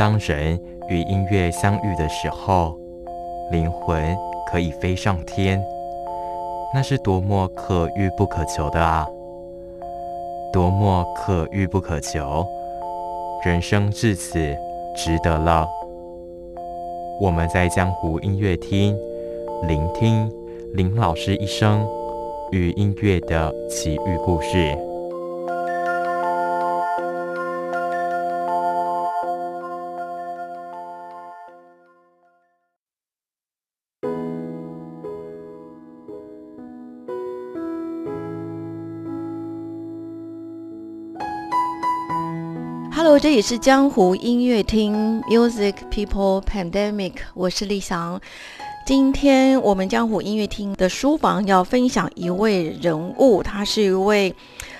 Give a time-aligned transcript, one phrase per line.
[0.00, 2.74] 当人与音乐相遇的时候，
[3.50, 4.16] 灵魂
[4.50, 5.62] 可以飞上天，
[6.72, 9.06] 那是多么可遇不可求的啊！
[10.54, 12.46] 多么可遇不可求，
[13.44, 14.38] 人生至此
[14.96, 15.68] 值得了。
[17.20, 18.96] 我们在江湖音乐厅
[19.68, 20.32] 聆听
[20.72, 21.86] 林老师一生
[22.52, 24.89] 与音乐的奇遇故事。
[43.22, 48.18] 这里是江湖音乐厅 Music People Pandemic，我是立翔。
[48.86, 54.34] 今天我们江湖音乐厅的书房要分享一位人物，他是一位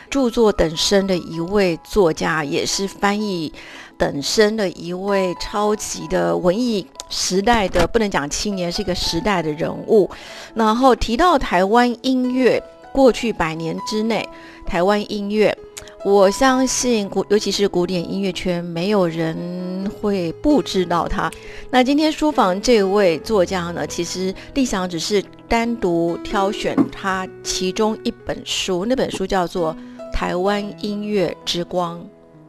[0.08, 3.52] 著作等身的一位作家，也是翻译
[3.98, 10.08] 等身的一位超级的文艺时代的，不能讲青年，是一个时代的人物。
[10.54, 14.26] 然后提到台湾音乐，过去百年之内，
[14.66, 15.54] 台湾音乐。
[16.02, 21.30] 我相信古，尤其是古典音乐圈，没有人会不知道他。
[21.70, 29.76] 那今天书房这位作家呢，其实立想只是单独挑选他其中一本书，那本书叫做
[30.12, 31.98] 《台湾音乐之光》。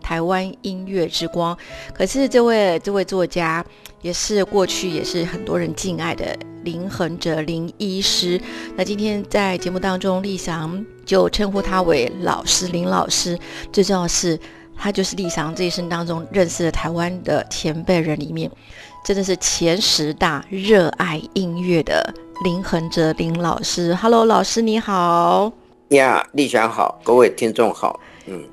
[0.01, 1.55] 台湾音乐之光，
[1.93, 3.63] 可是这位这位作家
[4.01, 8.39] 也是过去也是很多人敬爱的林恒哲林医师。
[8.75, 13.37] 那今天在节目当中，立祥就称呼他为老师林老师。
[13.71, 14.39] 最重要是，
[14.77, 18.49] 他就是立祥这一生当中认识的台湾的前辈人里面，
[19.05, 22.13] 真的是前十大热爱音乐的
[22.43, 23.93] 林恒哲林老师。
[23.95, 25.51] Hello，老师你好。
[25.89, 27.99] 呀，立祥好，各位听众好。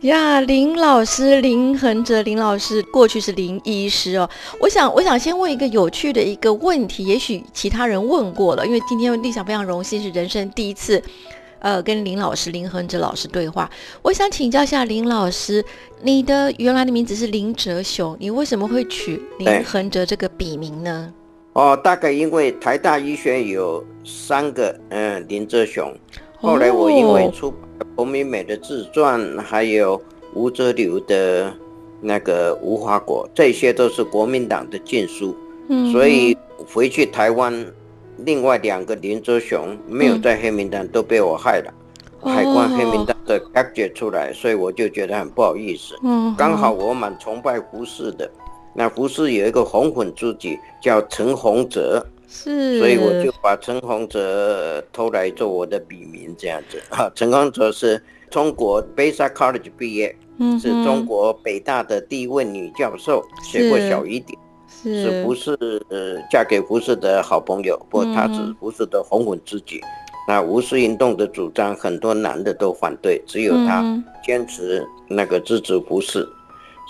[0.00, 4.28] 呀，林老师，林恒哲，林老师，过去是林医师哦。
[4.60, 11.02] 我想，我想先问一个有趣的一个问题，也许其他人问过了，因为今天立想非常荣幸是人生第一次，
[11.58, 13.70] 呃，跟林老师林恒哲老师对话。
[14.02, 15.64] 我想请教一下林老师，
[16.02, 21.12] 你的原来的名字是林哲雄，你为什么会取林恒哲这个笔名呢？
[21.54, 25.92] 哦，大概因为台大医学院有三个嗯林哲雄，
[26.40, 27.52] 后来我因为出。
[27.98, 30.00] 洪明美的自传，还有
[30.32, 31.52] 吴泽流的
[32.00, 35.34] 那个无花果，这些都是国民党的禁书。
[35.68, 36.38] 嗯，所以
[36.72, 37.66] 回去台湾，
[38.18, 41.74] 另外两个林则雄没有在黑名单，都被我害了。
[42.22, 45.96] 海关黑名单的感觉出来，所以我就觉得很不好意思。
[46.04, 48.30] 嗯，刚好我蛮崇拜胡适的，
[48.74, 52.06] 那胡适有一个红粉知己叫陈洪哲。
[52.28, 57.10] 是，所以我就把陈洪哲偷来做我的笔名，这样子哈。
[57.16, 64.38] 陈洪哲是中国 Besa College 毕业，嗯，是中国北大的第一位女教授，写过小雨点，
[64.68, 65.52] 是不是
[65.88, 67.80] 呃嫁给胡适的好朋友？
[67.88, 69.80] 不，她是胡适的红粉知己。
[70.28, 73.82] 那五四运动的主张，很多男的都反对，只有他
[74.22, 76.28] 坚持那个支持胡适。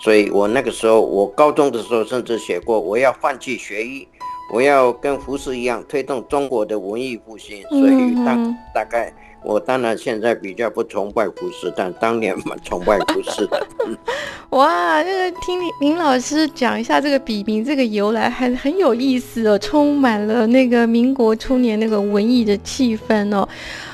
[0.03, 4.09] 所以我那个时候，我高中的时候甚至写过，我要放弃学医。
[4.50, 8.34] 我要跟胡适一样推动中国的文艺复兴，所以大
[8.75, 9.12] 大概
[9.43, 13.66] 我当然现在比较不崇拜胡适，但当年蛮崇拜胡适的。
[14.50, 23.47] 哇，这个听林老师讲一下这个笔名这个由来，还很有意思哦，充满了那个民国初年那个文艺的气氛哦。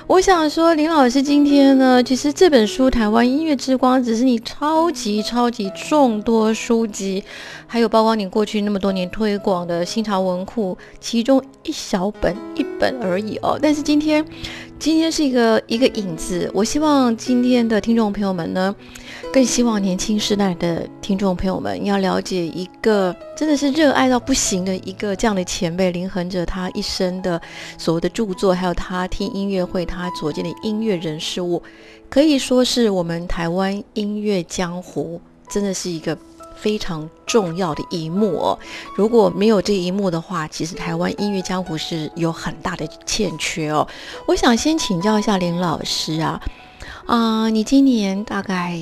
[0.07, 7.25] 我想说，林老师今天呢，其实这本书《台湾音乐之光》只是你超级超级众多书籍，
[7.67, 13.59] 还有包括你过去那么多年推广的新潮文库其中一小本一本而已哦。
[13.61, 14.23] 但是今天，
[14.85, 16.51] 今天是一个一个影子。
[16.53, 18.77] 我希望今天的听众朋友们呢。
[19.33, 27.41] 更希望年轻时代的听众朋友们要了解一个真的是热爱到不行的一个这样的前辈林恒哲，他一生的
[27.79, 31.63] 所谓的著作，还有他听音乐会他所见的音乐人事物，
[32.11, 36.17] 可以说是我们台湾音乐江湖真的是一个
[36.65, 38.59] 非常重要的一幕哦。
[38.97, 43.87] 如果没有这一幕的话，其实台湾音乐江湖是有很大的欠缺哦。
[44.27, 46.41] 我想先请教一下林老师啊，
[47.05, 48.81] 啊，你今年大概？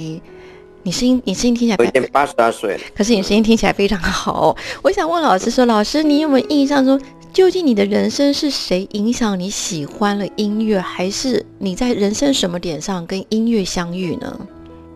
[0.85, 2.79] 你声音，你声音听起来有点八十二岁。
[2.93, 4.57] 可是你声音听起来非常好。
[4.83, 7.01] 我想问老师说，老师，你有没有印象中，
[7.33, 14.41] 究竟你的人生是谁影响你喜欢了音乐，还是你在人生什么点上跟音乐相遇呢？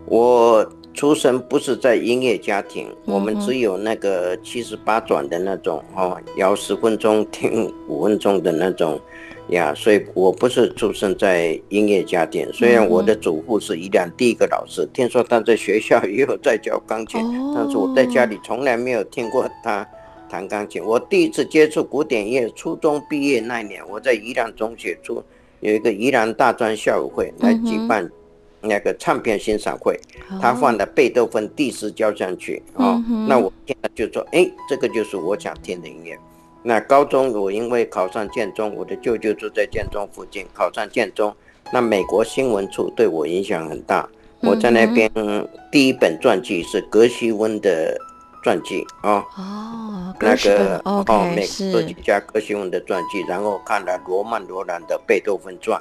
[0.07, 8.99] 我出生不是在音乐家庭，我们只有那个七十八转的那种哦，摇十分钟听五分钟的那种。
[9.51, 17.21] 呀，所以我不是出生在音乐家庭，虽然我的祖父是宜兰第一个老师，听说他在学校 也有在教钢琴，
[17.55, 19.87] 但是我在家里从来没有听过他
[20.29, 20.83] 弹钢琴。
[20.83, 25.23] 我第一次接触古典音乐，初中毕业那年，我在宜兰中学出
[25.61, 28.11] 有一个宜兰大专校友会来举办
[28.67, 29.99] 那个唱片欣赏会，
[30.41, 36.19] 他放的贝多芬第四交响曲啊，那我听了就说，哎，这个就是我想听的音乐。
[36.63, 41.35] 那高中我因为考上建中，我的舅舅住在建中附近，考上建中。
[41.73, 44.09] 那美国新闻处对我影响很大，
[44.41, 45.11] 我在那边
[45.71, 47.97] 第一本传记是格西温的
[48.43, 49.25] 传记啊。
[49.37, 51.05] 哦，那个哦，
[51.35, 55.81] 美国作家格西温的传记，然后看了罗曼罗兰的贝多芬传，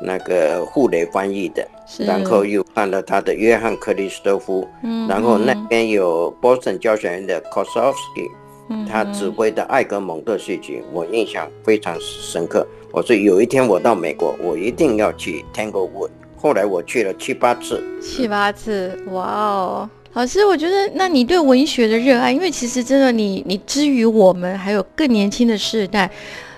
[0.00, 1.66] 那个傅雷翻译的，
[1.98, 4.66] 然后又看了他的约翰克里斯多夫，
[5.08, 8.30] 然后那边有波士顿交响乐的 Kosovsky，。
[8.88, 12.66] 他指挥的艾格蒙特戏剧，我印象非常深刻。
[12.92, 16.08] 我说有一天我到美国，我一定要去 Tanglewood。
[16.36, 19.90] 后来我去了七八次，七八次，哇哦！
[20.14, 26.10] 老师，我觉得那你对文学的热爱，因为其实真的你你之于我们还有更年轻的世代，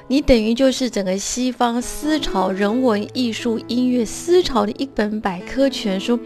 [0.08, 6.19] 你等于就是整个西方思潮、人文、艺术、音乐思潮的一本百科全书。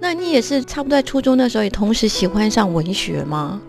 [0.00, 3.60] 那你也是差不多在初中的时候也同时喜欢上文学吗？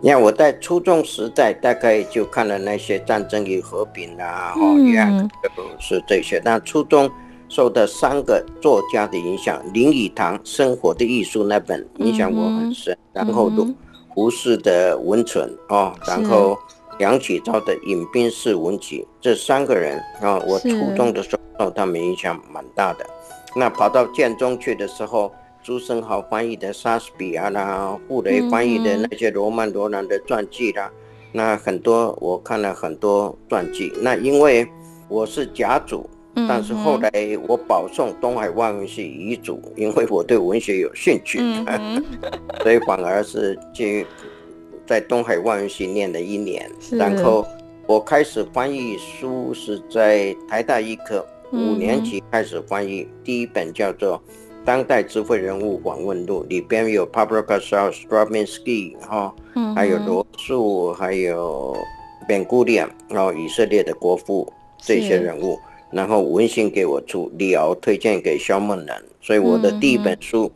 [0.00, 5.30] 你看我在初中时代，大概就看了那些《战争与和平》啊，哦，原
[5.78, 6.40] 是这些。
[6.42, 7.08] 但初中
[7.48, 12.96] 受的三个作家的影响，林语堂《生活的艺术》那本影响我很深。
[13.12, 13.72] 然后读
[14.08, 16.58] 胡适的《文存》哦，然后
[17.02, 23.04] 梁启超的《饮冰式文集》，这三个人啊，我初中的时候受他们影响蛮大的。
[23.56, 25.32] 那跑到建中去的时候。
[25.64, 30.90] 朱生豪翻译的莎士比亚啦，傅雷翻译的那些罗曼罗兰的传记啦，
[31.30, 33.92] 那很多我看了很多传记。
[34.02, 34.66] 那因为
[35.08, 36.10] 我是甲组，
[36.48, 37.12] 但是后来
[37.46, 41.38] 我保送东海外文系乙组，因为我对文学有兴趣，
[42.64, 44.04] 所以反而是去
[44.92, 46.70] 在东海外文系念了一年。
[46.90, 47.46] 然后
[47.86, 54.22] 我开始翻译书是在台大医科五年级开始翻译，第一本叫做。
[54.66, 59.34] 当代智慧人物访问录里边有 Pablo Casals、Stravinsky 哈，
[59.74, 61.74] 还有罗素，还有
[62.28, 65.58] Ben Gurion，然后以色列的国父这些人物，
[65.90, 70.52] 然后文信给我出，李敖推荐给肖梦兰，所以我的第一本书，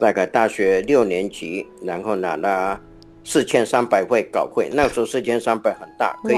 [0.00, 2.80] 大概大学六年级，然后拿了
[3.24, 6.36] 四千三百块搞会，那时候四千三百很大，可以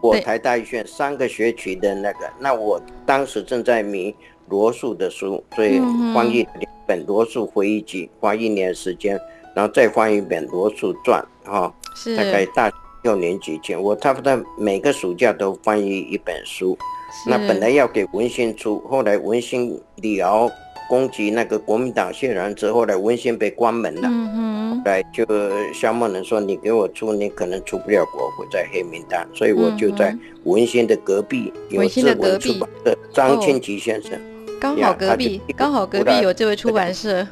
[0.00, 4.14] 我台大一选三个学期的那个，那我当时正在迷。
[4.48, 5.80] 罗素的书，所以
[6.14, 9.20] 翻译两本罗素回忆集，花一年时间，
[9.56, 11.74] 然后再翻一本罗素传，哈，
[12.16, 12.70] 大概大
[13.02, 16.78] 六年级前，我差不多每个暑假都翻译一本书。
[17.26, 20.48] 那本来要给文心出，后来文心李敖
[20.88, 24.08] 攻击那个国民党谢然之后，来文心被关门了。
[24.08, 25.24] 嗯来就
[25.72, 34.12] 肖梦人说：“你给我出，你可能出不了国，会在黑名单。”所以我就在文心的隔壁有志文出版社张清吉先生。
[34.60, 37.26] 刚好隔壁，刚好隔壁有这位出版社。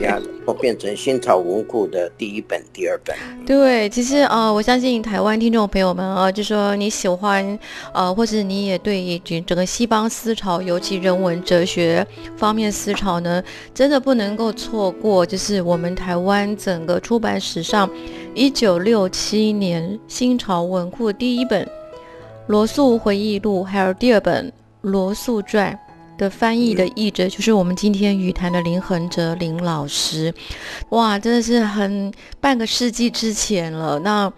[0.00, 3.16] 呀，我变成新潮文库的第一本、第二本。
[3.44, 7.58] 对，其实呃，我相信台湾听众朋友们啊，就说你喜欢
[7.92, 13.42] 呃，或者你也对整整个西方思潮，尤其人文哲学方面思潮呢，
[13.74, 15.26] 真的不能够错过。
[15.26, 17.90] 就是我们台湾整个出版史上，
[18.34, 21.64] 一九六七年新潮文库第一本
[22.46, 24.48] 《罗素回忆录》，还有第二本
[24.82, 25.72] 《罗素传》。
[26.18, 30.34] 的翻译的译者就是我们今天语坛的林恒哲林老师，
[30.90, 33.98] 哇，真的是很半个世纪之前了。
[34.00, 34.30] 那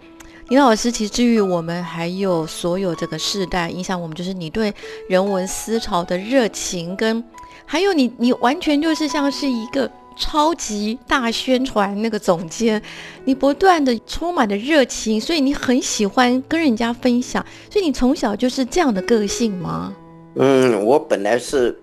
[0.49, 4.71] 林老师其实至于我们还有所有这个世代影响我们，就是你对
[5.09, 7.23] 人文思潮的热情，跟
[7.65, 12.81] 还有你你完全就是像是一个超级大宣传那个总监，
[13.25, 19.93] 你不断的充满的热情，所以你很喜欢跟人家分享，所以你从小就是这样的个性吗？
[20.35, 21.77] 嗯，我本来是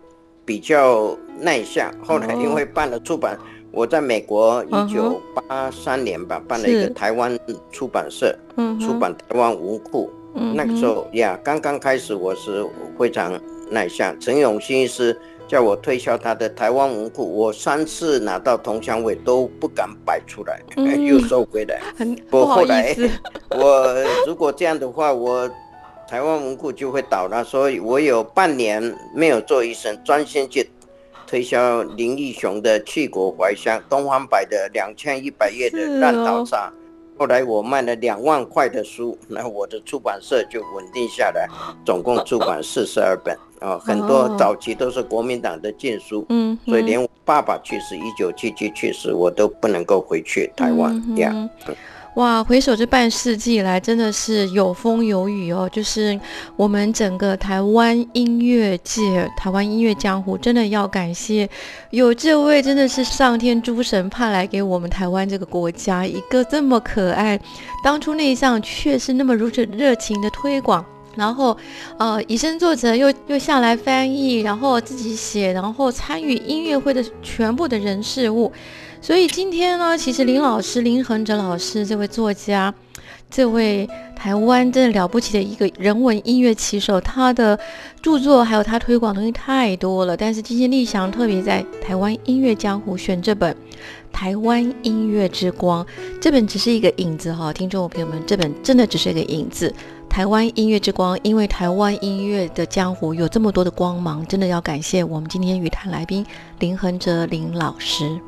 [0.44, 3.38] 比较内向，后来因为办了出版，
[3.70, 7.38] 我在美国一九八三年吧，办了一个台湾
[7.70, 8.34] 出版社，
[8.80, 10.10] 出版台湾文库。
[10.54, 12.64] 那个时候呀，刚刚开始，我是
[12.98, 13.38] 非常
[13.70, 14.18] 内向。
[14.20, 20.62] 陈永新是叫我推销他的台湾文库，我三次拿到铜乡会都不敢摆出来，
[20.96, 21.80] 又收回来。
[22.30, 23.10] 不好意思，
[23.50, 23.94] 我
[24.26, 25.50] 如果这样的话，我
[26.08, 27.44] 台湾文库就会倒了。
[27.44, 28.82] 所以我有半年
[29.14, 30.68] 没有做医生，专心去
[31.26, 36.72] 推销林义雄的《去国怀乡》，东方白的两千一百页的《烂刀杀》。
[37.18, 41.48] 后来我卖了两万块的书，那我的出版社就稳定下来，
[41.84, 51.50] 总共出版四十二本啊，很多早期都是国民党的禁书，嗯，所以连我爸爸去世，一九七七去世，我都不能够回去台湾这样。
[52.18, 55.70] 哇，回首这半世纪以来，真的是有风有雨哦。
[55.70, 56.18] 就是
[56.56, 61.48] 我们整个台湾音乐界、台湾音乐江湖，真的要感谢
[61.90, 67.38] 有这位真的是上天诸神派来给我们台湾这个国家一个这么可爱、
[67.84, 70.84] 当初内向却是那么如此热情的推广，
[71.14, 71.56] 然后
[71.98, 78.52] 呃以身作则，又又下来翻译，然后自己写，然后参与音乐会的全部的人事物。
[79.00, 82.72] 所以今天呢，其实林老师林恒哲老师这位作家，
[83.30, 87.58] 这位台湾真的了不起的一个人文音乐旗手，他的
[88.02, 90.16] 著作还有他推广东西太多了。
[90.16, 93.54] 但是今天立翔特别在台湾音乐江湖选这本
[94.12, 95.82] 《台湾音乐之光》，
[96.20, 99.72] 这本只是一个影子哈，听众朋友们，这本真的只是一个影子，
[100.10, 106.26] 《台湾音乐之光》，因为台湾音乐的江湖有这么多的光芒，真的要感谢我们今天语坛来宾
[106.58, 108.20] 林恒哲林老师。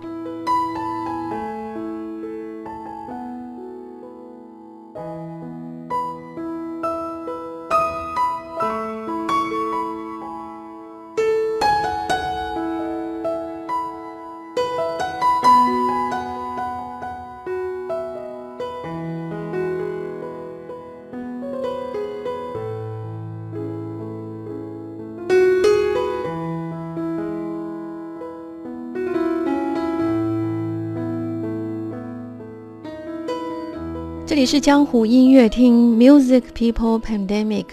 [34.41, 37.67] 里是江湖音乐厅，Music People Pandemic。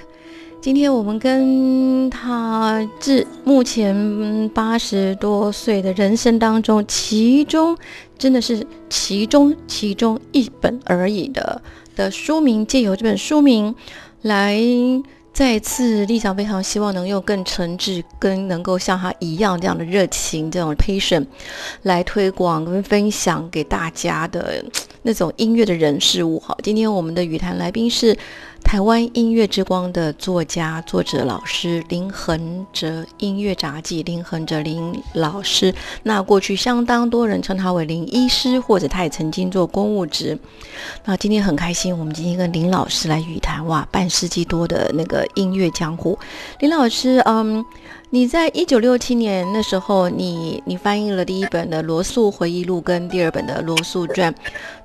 [0.60, 7.78] 今天我们跟他至目前八十多岁的人生当中，其中
[8.18, 11.62] 真的是其中其中一本而已的
[11.96, 13.74] 的书名，借由这本书名
[14.24, 14.62] 来。
[15.38, 21.28] 再次，立场非常希望能用更诚挚、跟能够像他一样这样的热情、这种 patient
[21.84, 24.66] 来推广跟分享给大家的
[25.04, 26.40] 那种音乐的人事物。
[26.40, 28.18] 好，今天我们的语坛来宾是。
[28.68, 35.74] 台湾音乐之光的作家、作者、老师林恒哲，音乐杂技林恒哲林老师。
[36.04, 40.38] 那过去相当多人称他为林医师，或者他也曾经做公务职。
[41.06, 46.20] 那今天很开心，我们今天跟林老师来语谈哇，半世纪多的那个音乐江湖。
[46.60, 47.66] 林老师，嗯。
[48.10, 54.34] 你在一九六七年那时候，你你翻译了第一本的《罗素回忆录》跟第二本的《罗素传》，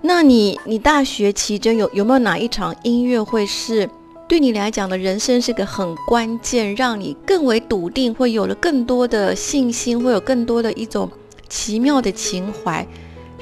[0.00, 3.88] 那你你大学期间有有没有哪一场音乐会是
[4.28, 11.08] 对你来讲的人生是个很关键，让你更为笃定，会有了更多的信心，会有更多的一种
[11.48, 12.84] 奇妙的情怀？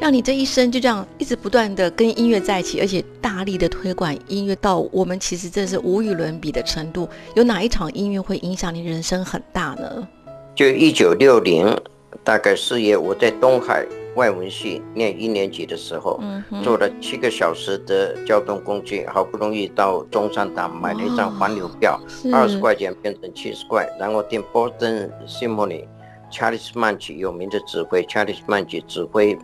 [0.00, 7.06] 让你这一生就这样一直不断的跟音乐在一起，而且大力的推广音乐到我们其实真是无与伦比的程度。
[7.34, 10.08] 有哪一场音乐会影响你人生很大呢？
[10.54, 11.78] 就一九六零，
[12.24, 13.84] 大概四月，我在东海
[14.16, 16.18] 外文系念一年级的时候，
[16.64, 22.00] 坐了七个小时的交通工具，好不容易到中山堂买了一张黄牛票，
[22.32, 29.38] 二十块钱变成七十块，然后订 Boston Symphony，Charles c h 有名的指挥，Charles c h 指挥。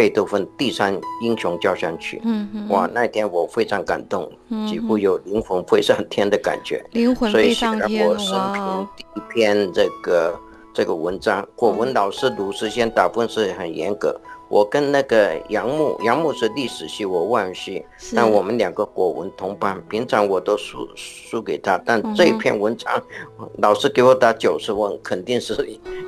[0.00, 4.32] 贝多芬第三英雄交响曲，嗯哇，那天我非常感动，
[4.66, 10.34] 几乎有灵魂飞上天的感觉，灵魂飞上天我生平第一篇这个
[10.72, 14.18] 这个文章，国文老师鲁思先打分是很严格。
[14.50, 17.84] 我跟那个杨牧，杨牧是历史系，我外文系，
[18.16, 23.00] 但我们两个国文同班，平常我都输输给他，但这篇文章
[23.58, 25.54] 老师给我打九十分，肯定是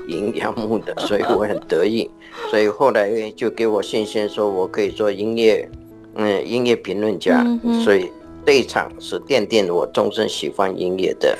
[0.08, 2.10] 赢杨牧的， 所以我很得意，
[2.50, 5.70] 所以后来就给我信心，说我可以做音乐，
[6.16, 7.46] 嗯，音乐评论家，
[7.84, 8.10] 所以
[8.44, 11.38] 这一场是奠定我终身喜欢音乐的。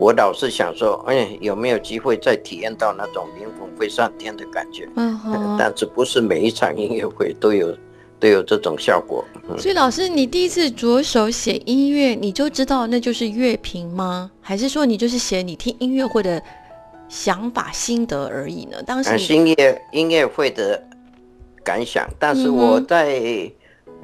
[0.00, 4.88] 我老是想说，哎，有没有机会再体验到那种灵魂飞上天的感觉？
[4.96, 5.20] 嗯，
[5.60, 7.76] 但是不是每一场音乐会都有
[8.18, 9.22] 都有这种效果。
[9.58, 14.30] 所以老师，你第一次着手写音乐，你就知道那就是乐评吗？
[14.40, 16.42] 还是说你就是写你听音乐会的
[17.10, 18.82] 想法心得而已呢？
[18.86, 20.82] 当时音乐音乐会的
[21.62, 23.52] 感想，但是我在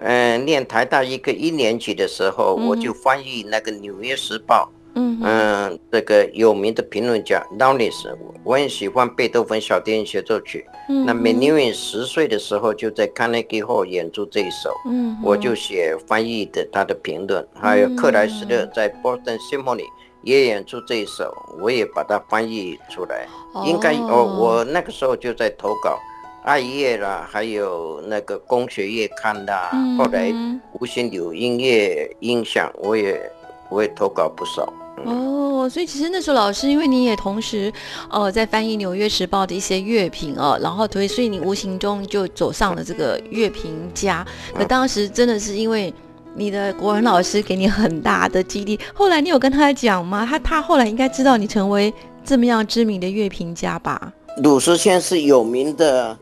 [0.03, 4.71] 嗯念台大一个一年级的时候，我就翻译那个《纽约时报》。
[4.97, 8.09] 嗯嗯，这个有名的评论家 l a w n i s
[8.43, 10.65] 我很喜欢贝多芬小提琴协奏曲。
[10.89, 17.47] 那 m a n u i 十岁的时候就在 Carnegie Hall 演出这一首，嗯，我就写翻译的他的评论。
[17.55, 19.85] 还有克莱斯勒在 Boston Symphony
[20.23, 23.27] 也演出这一首，我也把它翻译出来。
[23.67, 25.99] 应该哦，我那个时候就在投稿。
[26.45, 30.33] 爱乐啦，还有那个工学月刊啦，后来
[30.79, 33.21] 无线流音乐音响，我也
[33.69, 34.73] 我也投稿不少。
[35.05, 37.73] 哦，所以其实那时候老师，因为你也同时
[38.11, 44.27] 呃在翻译《纽约时报》的一些乐评哦，然后所以所以你无形中就走上了这个乐评家。
[44.55, 45.93] 可当时真的是因为
[46.35, 48.79] 你的国文老师给你很大的激励。
[48.95, 50.27] 后来你有跟他讲吗？
[50.29, 51.93] 他他后来应该知道你成为
[52.25, 54.13] 这么样知名的乐评家吧？
[54.43, 56.17] 鲁思谦是有名的。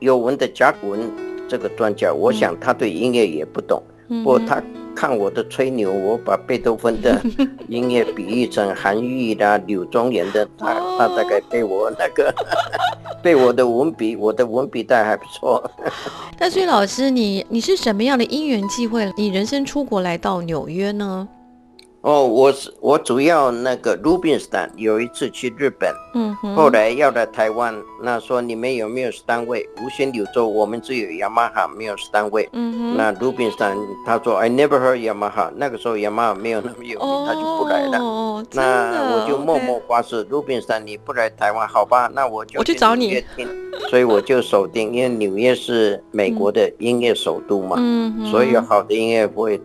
[0.00, 1.00] 有文的甲骨文
[1.48, 4.62] 这个专家，我想他对音乐也不懂，不过他
[4.94, 7.20] 看我的吹牛，我把贝多芬的
[7.68, 12.32] 音乐比喻成韩愈的、柳宗元的，他他大概被我那个
[13.22, 15.70] 被我的文笔，我的文笔带还不错。
[16.38, 21.26] 但所以老师，你你是什么样的因缘际会，你人生出国来到纽约呢？
[22.04, 29.66] 哦，我是我主要那个 Rubinstein 有一次去日本，嗯，后来要来台湾，那说你们有没有单位？
[29.82, 32.46] 无线柳州我们只有雅马哈，没有单位。
[32.52, 37.98] 嗯，那 Rubinstein 他说 I never heard Yamaha，那个时候雅马哈没有那么有名，他就不来了。
[37.98, 42.10] 哦，那我就默默发誓，Rubinstein 你不来台湾，好吧？
[42.14, 43.24] 那我就我去找你。
[43.88, 49.58] 所以我就锁定，因为纽约是美国的音乐首都嘛，嗯，所以好的音乐会。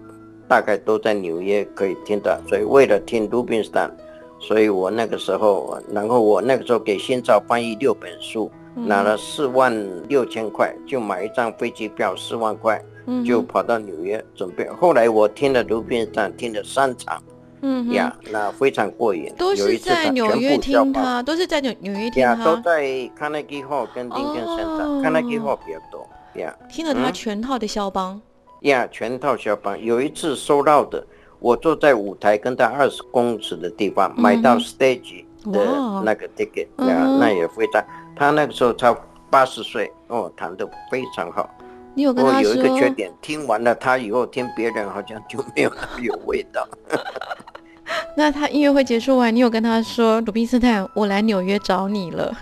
[0.50, 3.92] 大概都在纽约可以听到，所以为了听 Rubinstein，
[4.40, 9.72] 所以我那个时候，然后我那个时候给新潮翻译六本书，拿了四万
[10.08, 12.84] 六千块，就买一张飞机票四万块，
[13.24, 14.68] 就跑到纽约准备。
[14.70, 17.22] 后来我听了 Rubinstein，听了三场，
[17.62, 19.32] 嗯呀，那非常过瘾。
[19.38, 22.82] 都是在纽约听他，都是在纽纽约听他，都在
[23.20, 26.10] Carnegie Hall 跟 Lincoln Center，Carnegie Hall 比较多，
[26.42, 28.20] 呀，听了他全套的肖邦。
[28.62, 29.80] 呀，全套肖邦。
[29.82, 31.06] 有一次收到的，
[31.40, 37.84] 我坐在舞台跟他二十公尺的地方，买到 stage 的那个 ticket，呀，那也非常。
[38.16, 38.96] 他那个时候才
[39.30, 41.50] 八十岁，哦，弹得非常好。
[41.96, 42.42] 你有跟他说？
[42.42, 46.68] 有一个缺点，听完了他以后听别人好像就没有那么有味道。
[48.16, 52.36] 那他音乐会结束完，你有跟他说，鲁宾斯坦，我来纽约找你了。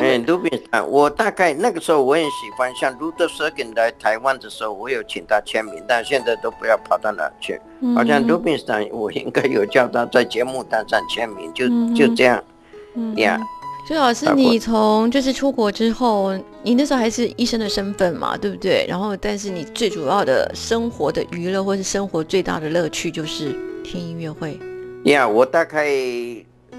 [0.00, 7.60] 嗯，卢宾斯坦，我大概那个时候我很喜欢，像卢德舍根来台湾的时候，我有请他签名，但现在都不要跑到哪去。
[7.94, 12.42] 好像卢宾斯坦，我应该有叫他在节目单上签名，就就这样。
[13.16, 13.38] 呀，
[13.86, 18.86] 所以老师，你从就是出国之后，你那时候还是医生的身份嘛，对不对？
[18.88, 23.52] 然后，但是你最主要的生活的娱乐，或是生活最大的乐趣，就是
[23.84, 24.58] 听音乐会。
[25.04, 25.86] 呀，我大概。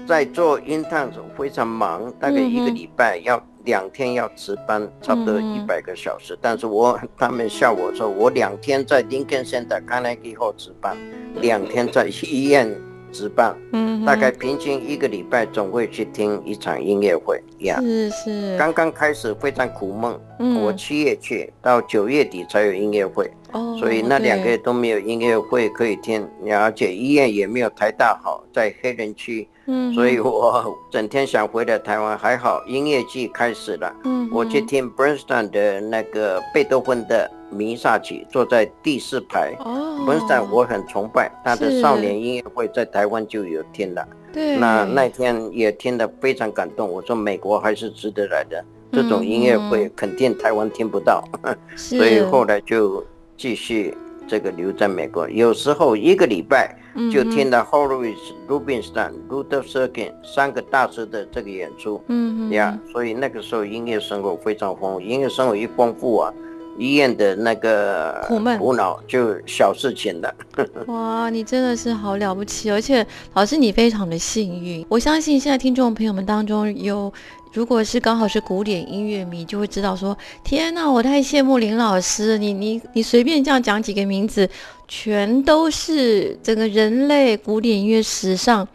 [0.08, 6.36] 在做 intern 非常忙，大概一个礼拜要两天要值班，差不多一百个小时。
[6.40, 10.96] 但是我他们笑我说，我两天在 Lincoln Center Carnegie Hall 值班，
[11.42, 12.74] 两天在医院
[13.12, 17.38] 值班，嗯，大概平均一个礼拜总会去听一场音乐会。
[17.58, 18.56] 呀，是是。
[18.56, 20.18] 刚刚开始非常苦闷，
[20.64, 23.30] 我七月去，到九月底才有音乐会。
[23.78, 32.18] 所以那两个月都没有音乐会可以听，而且医院也没有台大好，在黑人区，嗯，所以我整天想回来台湾。
[32.18, 39.54] 还好音乐季开始了，嗯，我去听 Bernstein 的那个贝多芬的弥撒曲，坐在第四排。
[39.60, 44.08] 哦，Bernstein 我很崇拜，他的少年音乐会在台湾就有听了。
[44.32, 46.90] 对，那那天也听得非常感动。
[46.90, 51.22] 我说美国还是值得来的，这种音乐会肯定台湾听不到，
[51.76, 53.04] 所以后来就。
[53.40, 53.96] 继续
[54.28, 56.76] 这个留在美国，有时候一个礼拜
[57.10, 65.00] 就听到 Horowitz、Rubinstein、Rudolf Serkin 三个大师的这个演出，嗯呀，所以那个时候音乐生活非常丰富。
[65.00, 66.32] 音乐生活一丰富啊，
[66.78, 70.34] 医院的那个苦闷苦恼就小事情了。
[70.86, 74.86] 哇，你真的是好了不起，而且老师你非常的幸运。
[74.88, 77.12] 我相信现在听众朋友们当中有。
[77.54, 82.36] 如果是刚好是古典音乐迷，就会知道说：天哪，我太羡慕林老师！
[82.36, 84.48] 你你 你随便这样讲几个名字，
[84.86, 88.68] 全都是整个人类古典音乐史上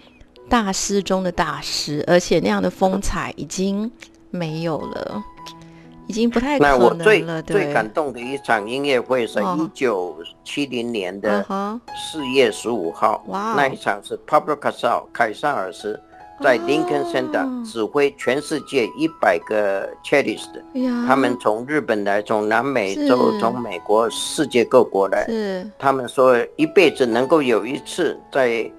[0.49, 3.89] 大师中的大师，而且那样的风采已经
[4.31, 5.23] 没有了，
[6.07, 6.77] 已经不太可能了。
[6.77, 11.45] 那我最最感动的一场音乐会是一九七零年的
[11.95, 15.99] 四月十五号，那一场是 Pablo Casal 凯撒尔斯。
[16.41, 20.49] 在 Lincoln Center 指挥全世界一百个 cellist，
[21.07, 25.25] 他们从日本来，从南美洲，从美国，世界各国来。
[25.77, 28.69] 他们说一辈子能够有一次在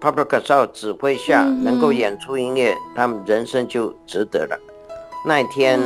[0.00, 4.58] Pablo Casal 指挥下能够演出音乐，他们人生就值得了。
[5.26, 5.80] 那一天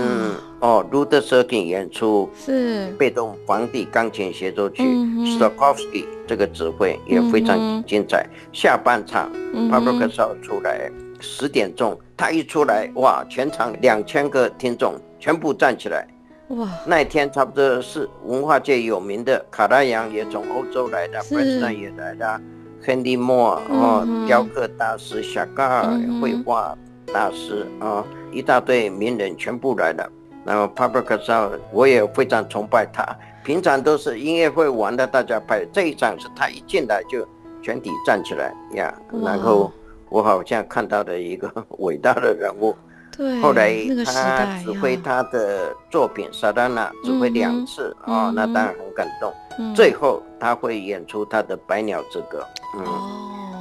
[0.61, 2.89] 哦 r u d e r s e r k i n 演出是。
[2.99, 8.27] 被动皇帝钢琴协奏曲，Stokowski 这个指挥也非常精彩。
[8.53, 9.31] 下半场
[9.71, 16.05] Pablo Casal 出来，十点钟他一出来，哇，全场两千个听众全部站起来。
[16.49, 16.69] 哇！
[16.85, 22.41] 那一天差不多是文化界有名的卡拉扬也从欧洲来的，布斯坦也来的，
[22.85, 26.77] 亨利莫哦，雕刻大师夏加尔，绘画
[27.13, 30.11] 大师啊，一大堆名人全部来了。
[30.45, 33.05] 然后 Pablo Casal 我也非常崇拜他，
[33.45, 37.27] 平常都是音乐会玩的大家拍，这一场是他一进来就
[37.61, 39.71] 全体站起来呀，然后
[40.09, 42.75] 我好像看到了一个伟大的人物。
[43.17, 43.75] 对后来
[44.07, 49.75] 他指挥他的作品《萨丹娜》，指挥两次啊，那当然很感动。
[49.75, 52.47] 最后他会演出他的《百鸟之歌》。
[52.79, 52.85] 嗯，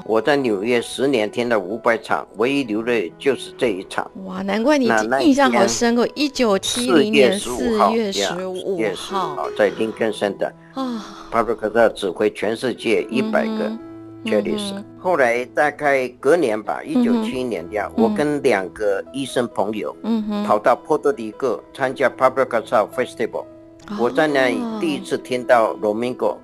[0.07, 4.09] 我在纽约十年听了五百场，唯一流泪就是这一场。
[4.23, 4.89] 哇，难怪你
[5.19, 6.07] 印象好深哦。
[6.15, 13.71] 一九七零年四月十五号，在林肯森的啊，帕布克特指挥全世界一百个。
[14.25, 14.73] 确实是。
[14.97, 19.95] 后来大概隔年吧，一九七一年这样，我跟两个医生朋友，
[20.45, 23.45] 跑到波多黎各参加 Pablo Casal Festival。
[23.99, 26.37] 我在那里第一次听到 Romingo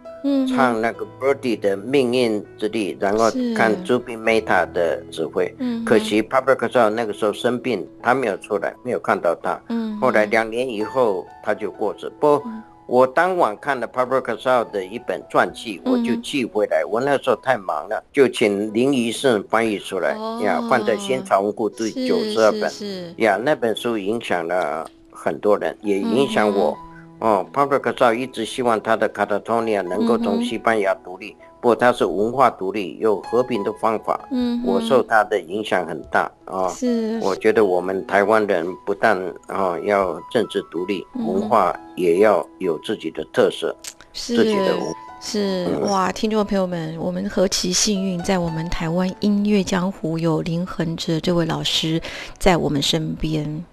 [0.48, 5.54] 唱那个 Birdy 的命运之地，然后看 Jubi Meta 的指挥。
[5.60, 9.60] 嗯可惜 Pablo Casal 那个时候生病，他没有出来，没有看到他。
[9.70, 12.12] 嗯后来两年以后他就过世。
[12.20, 12.42] 不。
[12.86, 16.84] 我当晚看了 Pablo Casal 的一本传记，我就寄回来。
[16.84, 20.10] 我那时候太忙了，就请林医生翻译出来
[20.44, 22.70] 呀，放在新潮文库第九十二本
[23.18, 23.40] 呀。
[23.42, 26.78] 那本书影响了很多人，也影响我。
[27.24, 31.34] 哦，Pablo Casal 一直希望他的卡塔托尼亚能够从西班牙独立。
[31.62, 34.28] 不过他是文化独立，有和平的方法。
[34.30, 36.68] 嗯，我受他的影响很大啊。
[36.68, 43.74] 是，我觉得我们台湾人不但啊要政治独立，文化也要有自己的特色，
[44.12, 44.78] 自己的
[45.22, 52.02] 是哇，听众朋友们，我们何其幸运，在我们台湾音乐江湖有林恒哲这位老师
[52.38, 53.64] 在我们身边。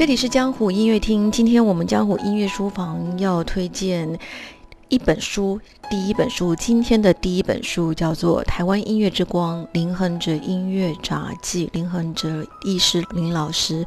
[0.00, 1.30] 这里是江湖音乐厅。
[1.30, 4.18] 今天我们江湖音乐书房要推荐
[4.88, 5.60] 一本书，
[5.90, 11.66] 第一本书，今天的第一本书叫做《台湾音乐之光：林恒哲音乐札记》。
[11.74, 13.84] 林恒哲亦师林老师，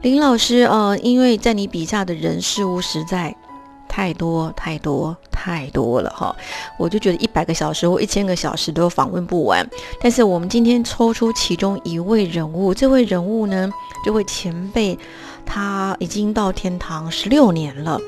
[0.00, 3.36] 林老师，呃，因为在你笔下的人事物实在
[3.86, 6.34] 太多太多太多了哈，
[6.78, 9.68] 我就觉得一百个小时或一千个小时都访问不完。
[10.00, 13.70] 但是我们今天抽出其中一位人物，这位人物呢，
[14.02, 14.98] 这位前辈。
[15.44, 18.00] 他已经到天堂十六年了，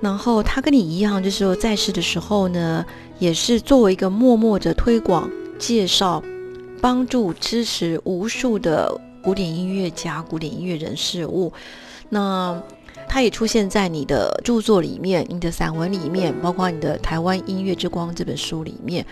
[0.00, 2.84] 然后他跟你一样，就是在世的时候呢，
[3.18, 6.22] 也是作为一个默默的推广、介绍、
[6.80, 11.52] 帮助、支持无数的古典音乐家、古典音乐人事物。
[12.08, 12.62] 那。
[13.14, 19.06] 它也出现在你的著作里面，你的散文里面，包括你的《台湾音乐之光》这本书里面，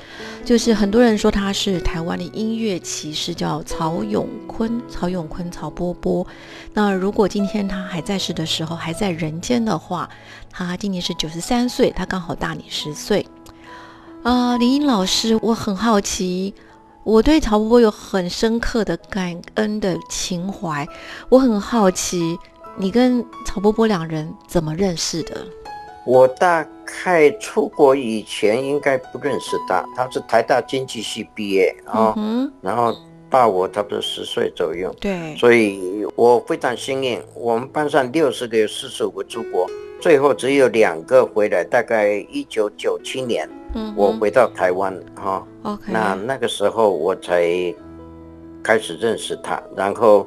[0.44, 6.26] 就是很多人说他是台湾的音乐骑士，叫曹永坤，曹永坤，曹波波。
[6.72, 10.10] 那如果今天他还在世的时候，还在人间的话，
[10.50, 13.24] 他今年是九十三岁，他刚好大你十岁。
[14.24, 16.52] 啊，林英老师，我很好奇，
[17.04, 20.84] 我对曹波波有很深刻的感恩的情怀，
[21.28, 22.36] 我很好奇。
[22.76, 25.46] 你跟曹波波两人怎么认识的？
[26.04, 32.12] 我大概出国以前应该不认识他，他是台大经济系毕业啊，
[32.60, 32.92] 然后
[33.30, 34.92] 大我差不多十岁左右。
[35.00, 41.62] 对，所以我非常幸运，我们班上六十个四十五个出国，最后只有两个回来。
[41.62, 43.48] 大概一九九七年，
[43.94, 45.46] 我回到台湾哈。
[45.86, 47.44] 那那个时候我才
[48.60, 50.26] 开始认识他，然后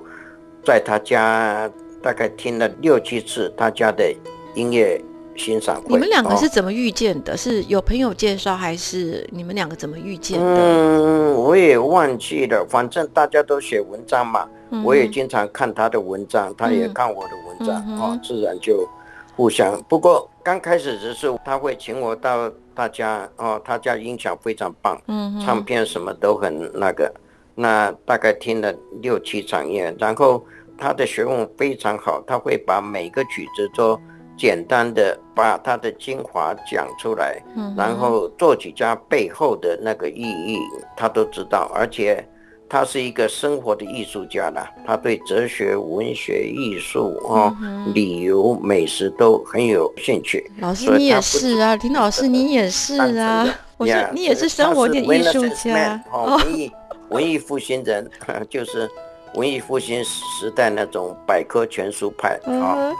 [0.63, 1.69] 在他家。
[2.05, 4.15] 大概听了六七次他家的
[4.53, 5.03] 音乐
[5.35, 5.87] 欣赏会。
[5.87, 7.35] 你们两个是怎么遇见的？
[7.35, 10.45] 是有朋友介绍，还是你们两个怎么遇见的？
[10.45, 12.63] 嗯，我也忘记了。
[12.69, 14.47] 反正大家都写文章嘛，
[14.83, 18.87] 我也经常看他的文章，他也看我的文章，哦，自然就
[19.35, 19.81] 互相。
[19.89, 27.11] 不过刚开始只是，他会请我到他家，哦，他家音响非常棒，嗯，唱片什么都很那个。
[27.55, 30.45] 那大概听了六七场乐，然后。
[30.77, 33.99] 他的学问非常好，他会把每个曲子都
[34.37, 40.59] 简单的把它的精华讲出来，嗯然后作曲家背后的那个意义
[40.97, 42.27] 他都知道，而且
[42.67, 47.55] 他是一个生活的艺术家啦，他对哲学、文学、艺术啊、
[47.93, 50.51] 旅游、美食都很有兴趣。
[50.59, 56.03] 老师你也是啊， 林老师你也是啊，我说你也是生活的艺术家。
[56.11, 56.71] 哦，文艺
[57.09, 58.09] 文艺复兴人，
[58.49, 58.89] 就是
[59.35, 62.91] 文艺复兴时代那种百科全书派啊。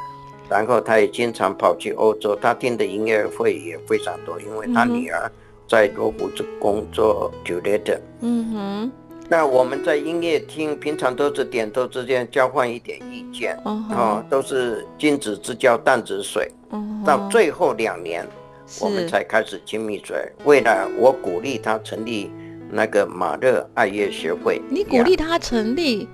[0.47, 5.31] 然后他也经常跑去欧洲，他听的音乐会也非常多，因为他女儿
[5.67, 8.01] 在罗湖这工作久了的。
[8.21, 8.91] 嗯哼。
[9.27, 16.51] 那我们在音乐厅平常都是点头之间交换一点意见，哦，都是君子之交淡如水。
[17.03, 18.23] 到最后两年，
[18.79, 20.15] 我们才开始亲密嘴。
[20.43, 22.29] 为了我鼓励他成立
[22.69, 26.07] 那个马勒爱乐协会，你鼓励他成立，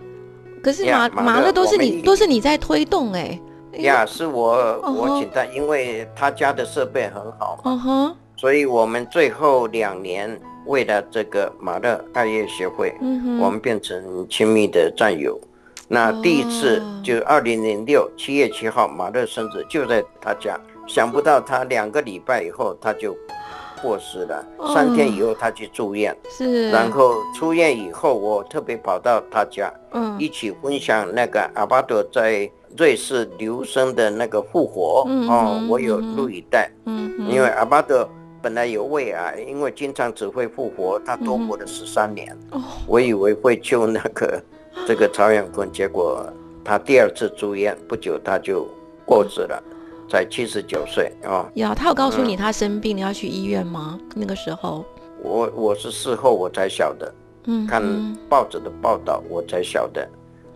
[0.63, 3.39] 可是马马勒都是你都是你在推动哎。
[3.79, 10.39] 呀，是我我请他，因为他家的设备很好嘛，所以我们最后两年。
[10.67, 12.95] 为了这个马勒爱乐协会，
[13.41, 15.35] 我们变成亲密的战友。
[15.87, 20.55] 那第一次就二零零六七月七号，马勒生日就在他家。
[20.87, 23.17] 想不到他两个礼拜以后他就
[23.81, 26.15] 过世了，三天以后他去住院。
[26.29, 26.69] 是。
[26.69, 35.05] 然后出院以后，我特别跑到他家，嗯，一起分享那个阿巴多在瑞士留声的那个复活。
[35.29, 36.71] 哦，我有录影带。
[36.85, 37.29] 嗯。
[37.29, 38.07] 因为阿巴多。
[38.43, 42.35] 本来有胃癌，因为经常只会复活，他多活了十三年。
[42.87, 44.41] 我以为会救那个
[44.87, 46.25] 这个曹永坤，结果
[46.65, 48.67] 他第二次住院不久他就
[49.05, 49.63] 过世了，
[50.11, 51.49] 才七十九岁啊。
[51.55, 53.97] 呀，他有告诉你他生病你要去医院吗？
[54.13, 54.83] 那个时候，
[55.23, 57.13] 我我是事后我才晓得，
[57.45, 57.81] 嗯，看
[58.27, 60.05] 报纸的报道我才晓得，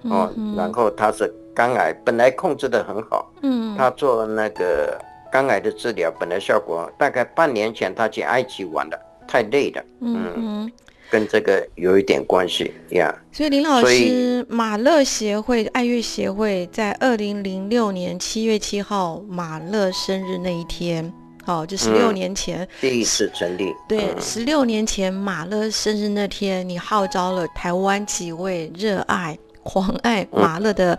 [0.04, 5.00] 哦，然后他是肝癌，本来控制的很好，嗯，他做那个。
[5.32, 10.72] 肝癌的治疗本来效果大概半年前他去埃及玩了，太累了，嗯，
[11.10, 13.14] 跟这个有一点关系呀。
[13.32, 21.14] 所以林老师，马勒协会爱乐协会在二零零六年七月七号马勒生日那一天，
[21.44, 23.74] 好，就十六年前第一次成立。
[23.88, 30.98] 对，十六年前马勒生日那天，你号召了台湾几位热爱狂爱马勒的。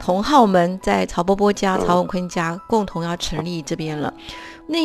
[0.00, 4.12] 同好们在曹波波家、曹永坤家共同要成立这边了。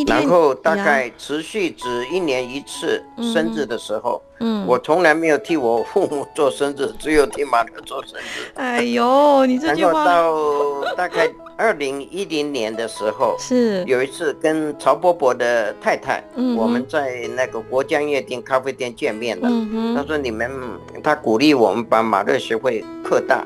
[0.05, 3.01] 然后大概持续只一年一次
[3.33, 8.51] 生日的时候，嗯，我从来没有替我父母做生日，只有替马克做生日。
[8.55, 10.05] 哎呦，你这句话。
[10.05, 19.47] 然后到大概二零一零年的时候， 是有一次跟曹伯伯的太太，嗯，我们在那个国家夜店咖啡店见面了。
[19.49, 20.51] 嗯他说你们，
[21.01, 23.45] 他鼓励我们把马勒学会扩大。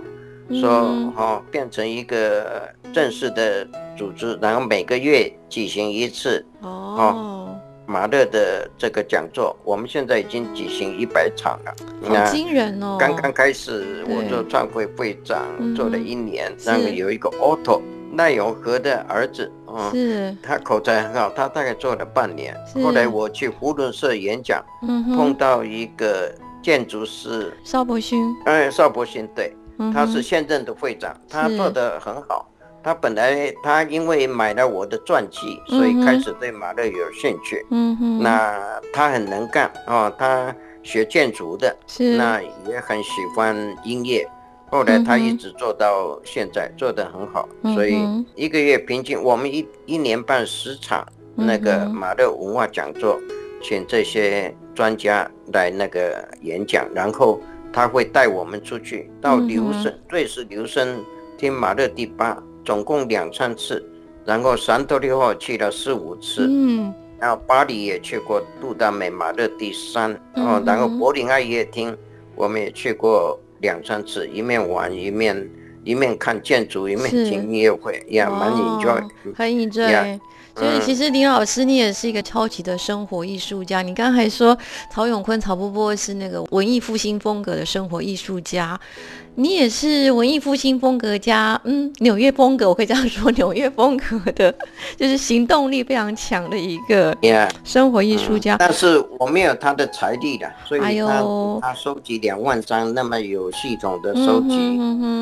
[0.59, 11.75] 说哈变成一个正式的组织，然后每个月举行一次哦，马勒的这个讲座，我们现在已经举行一百场了，
[12.07, 12.97] 好惊人哦！
[12.99, 17.81] 刚刚开始，我做创会会长做了一年，然后有一个 Otto
[18.15, 27.53] 赖永和的儿子嗯，是，他口才很好，他大概做了半年，后来我去胡伦社演讲，嗯碰到一个建筑师。
[27.63, 29.55] 邵伯勋，哎，邵伯勋对。
[29.91, 32.47] 他是现任的会长，他做的很好。
[32.83, 37.65] 他本来他因为买了我的传记，所以开始对马勒有兴趣。
[37.71, 44.27] 嗯哼，那他很能干哦，他学建筑的，是那也很喜欢音乐。
[44.69, 47.47] 后来他一直做到现在，做得很好。
[47.73, 47.97] 所以
[48.35, 53.19] 一个月平均我们一一年办十场那个马勒文化讲座，
[53.61, 57.39] 请这些专家来那个演讲，然后。
[57.75, 61.03] 他会带我们出去到留声瑞士留声
[61.39, 63.83] 听马勒第八，总共两三次，
[64.25, 71.95] 然后三多的话去了四五次，嗯，然后巴黎也去过杜达美马勒第三，哦，然后柏林爱乐厅
[72.35, 75.49] 我们也去过两三次，一面玩一面
[75.83, 79.01] 一面看建筑，一面听音乐会，也蛮 enjoy，
[79.35, 80.19] 很 enjoy。
[80.55, 83.81] 所以其实林老师，你也是一个超级的生活艺术家。
[83.81, 84.55] 你刚才说
[84.91, 88.79] 曹永坤、曹波波是那个文艺复兴风格的生活艺术家，
[89.33, 94.53] 你也是文艺复兴风格加嗯纽约风格，我可以这样说，纽约风格的，
[94.95, 97.17] 就是行动力非常强的一个
[97.63, 98.57] 生活艺术家。
[98.59, 101.23] 但是我没有他的财力的，所以他
[101.61, 104.77] 他收集两万张那么有系统的收集，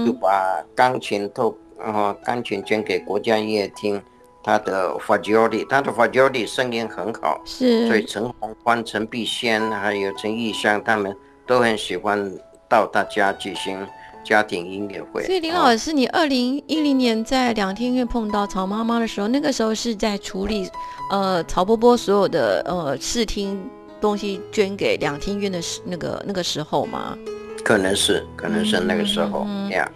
[0.05, 4.01] 就把钢琴透啊钢琴捐给国家音乐厅。
[4.43, 12.31] 他的法教里，他的法教里声音很好，是，所以陈宏欢、陈碧仙还有陈义香他们都很喜欢
[12.67, 13.85] 到他家举行
[14.23, 15.23] 家庭音乐会。
[15.25, 20.69] 所以林老师，你二零一零年在两天院碰到曹妈妈的时候，那个时候是在处理
[21.11, 23.63] 呃曹波波所有的呃视听
[23.99, 27.17] 东西捐给两厅院的时那个那个时候吗？
[27.63, 29.87] 可能是，可能是那个时候呀。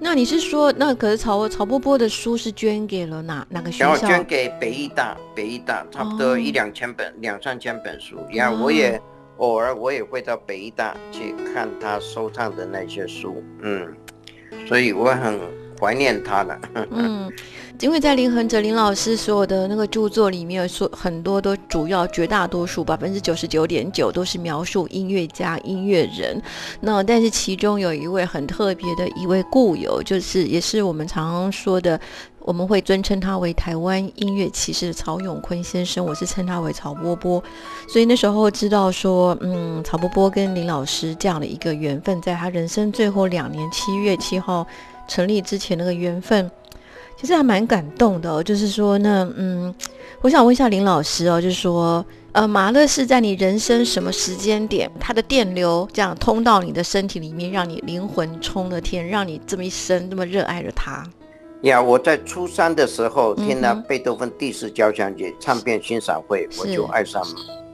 [0.00, 3.96] 那你是说，那可是曹曹波波的书是捐给了哪哪个学校？
[3.96, 8.16] 捐给北医大，北医大差不多一两千本，两三千本书。
[8.30, 9.00] 呀，我也
[9.38, 13.92] 偶尔我也会到北医大去看他收藏的那些书，嗯，
[14.66, 15.40] 所以我很
[15.80, 16.60] 怀念他的。
[16.90, 17.30] 嗯。
[17.80, 26.42] 因为在林恒哲林老师所有的那个著作里面，说很多都主要绝大多数百分之九十九点九都是描述音乐家、音乐人。
[26.80, 32.00] 那但是其中有一位很特别的一位故友，就是也是我们常常说的，
[32.40, 37.40] 我们会尊称他为台湾音乐骑士曹永坤先生，我是称他为曹波波。
[37.88, 44.66] 所以那时候知道说，嗯，曹波波跟林老师这样的一个缘分，在他人生最后两年七月七号
[45.08, 46.48] 成立之前那个缘分。
[47.20, 49.74] 其实还蛮感动的，就是说，那嗯，
[50.20, 61.04] 我想问一下林老师哦，就是说，呃，马勒是在你人生什么时间点，他的电流这样通到你的身体里面，让你灵魂冲了天，让你这么一生这么热爱着他？
[61.62, 67.20] 呀，我在初三的时候听了贝多芬第四交响曲唱片欣赏会，我就爱上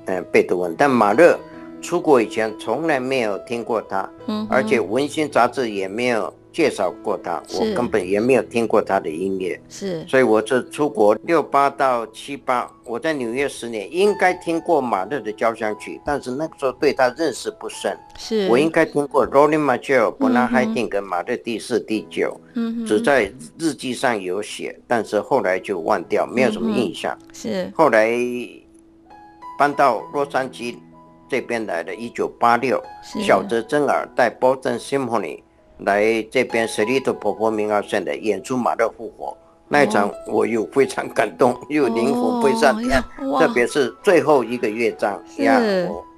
[0.06, 1.38] 嗯贝多芬，但马勒
[1.82, 6.32] 出国以前从来没有听过他，嗯，而且文心杂志也没有。
[6.54, 18.46] 介绍过他，我根本也没有听过他的音乐，是，所以我这出国六八到七八，我在纽约十年，应该听过马勒的交响曲，但是那个时候对他认识不深，是。
[18.48, 23.24] 我应该听过 Rolling Major、伯纳海定跟马勒第四、第九，嗯，只在
[23.58, 28.08] 日记上有写，但是后来就忘掉，没有什么印象，是，后来
[29.58, 30.76] 搬到洛杉矶
[31.28, 35.40] 这边来的，一九八六，小泽征尔带 Boston Symphony。
[35.78, 39.26] 来这边舍利特婆婆明号线的演出《马勒复活》
[39.68, 43.02] 那一场，我又非常感动，又灵魂飞上天。
[43.38, 45.60] 特别是最后一个乐章呀，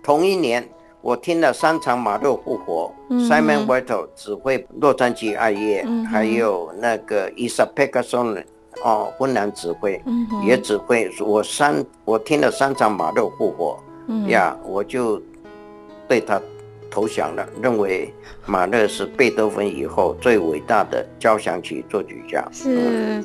[0.03, 0.69] 同一年
[1.01, 2.93] 我听了三场《马勒复活》
[3.29, 8.45] ，Simon White 指挥洛杉矶爱乐，还有那个 Isa Peterson
[8.85, 10.03] 哦，芬兰指挥
[10.45, 11.11] 也指挥。
[11.21, 13.79] 我三我听了三场《马勒复活》
[14.29, 15.23] 呀，我就
[16.07, 16.39] 对他。
[16.97, 18.11] 投降了，认为
[18.47, 22.43] 马勒是贝多芬以后最伟大的交响曲作曲家。
[22.51, 23.23] 是，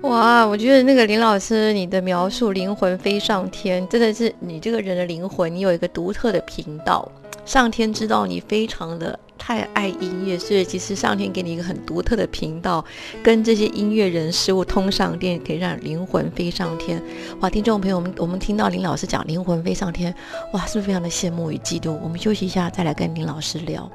[0.00, 7.06] 哇，我觉得那个林老师，你的描述“灵魂飞上天”，真的是你这个人的灵魂，你有一个独特的频道。
[7.44, 12.84] 上天知道你非常的太爱音乐，所以其实上天给你一个很独特的频道，
[13.22, 17.02] 跟这些音乐人事物通上电，可以让灵魂飞上天。
[17.40, 20.14] 哇，听众朋友，们我们听到林老师讲灵魂飞上天，
[20.52, 21.98] 哇，是不是非常的羡慕与嫉妒？
[22.02, 23.90] 我们休息一下，再来跟林老师聊。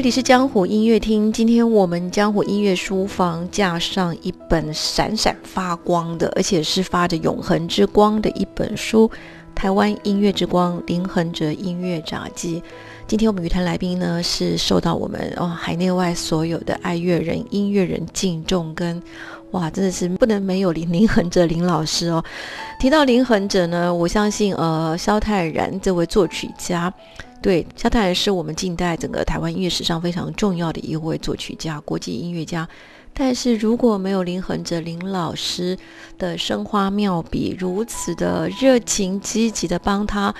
[0.00, 9.06] 这里是江湖音乐厅，今天我们江湖音乐书房架上一本闪闪发光的，而且是发着永恒之光的一本书
[9.54, 12.60] 《台湾音乐之光：林恒哲音乐札记》。
[13.06, 19.02] 今天我们语坛来宾呢，是受到我们哦海内外所有的爱乐人、音乐人敬重跟
[19.50, 22.24] 哇，真的是不能没有林林恒哲林老师哦。
[22.80, 26.90] 提到林恒哲呢，我相信呃萧泰然这位作曲家。
[27.42, 32.68] 对，萧太然是我们近代整个台湾音乐史上非常重要的一位作曲家、国际音乐家。
[33.14, 35.76] 但是如果没有林恒哲林老师
[36.18, 40.34] 的生花妙笔，如此的热情积极的帮他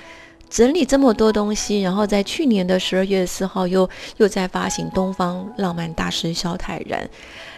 [0.47, 7.03] 整理这么多东西，然后在去年的十二月四号又又在发行《东方浪漫大师萧泰然》。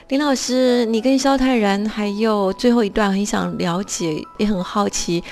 [0.07, 5.23] 林老师，你跟萧泰然还有最后一段很想了解，也很好奇，